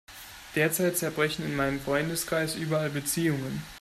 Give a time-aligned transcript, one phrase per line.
[0.55, 3.61] Derzeit zerbrechen in meinem Freundeskreis überall Beziehungen.